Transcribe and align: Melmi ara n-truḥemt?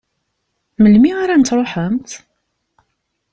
Melmi 0.81 1.11
ara 1.23 1.35
n-truḥemt? 1.37 2.09